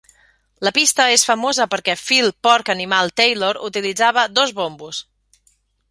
[0.67, 5.09] La pista és famosa perquè Phil "Porc animal" Taylor utilitzava dos bombos.